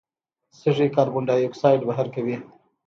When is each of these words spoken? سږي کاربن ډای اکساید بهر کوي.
سږي 0.59 0.87
کاربن 0.95 1.23
ډای 1.29 1.45
اکساید 1.45 1.81
بهر 1.87 2.07
کوي. 2.15 2.37